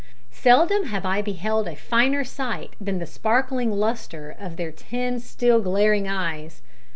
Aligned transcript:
Seldom 0.33 0.85
have 0.85 1.05
I 1.05 1.21
beheld 1.21 1.67
a 1.67 1.75
finer 1.75 2.23
sight 2.23 2.71
than 2.81 2.97
the 2.97 3.05
sparkling 3.05 3.71
lustre 3.71 4.31
of 4.31 4.57
their 4.57 4.71
ten 4.71 5.19
still 5.19 5.61
glaring 5.61 6.07
eyes! 6.07 6.63